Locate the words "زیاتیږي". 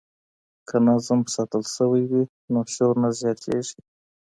3.19-3.79